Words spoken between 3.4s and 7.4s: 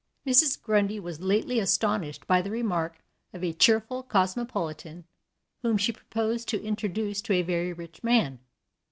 a cheerful cosmopolitan whom she proposed to introduce to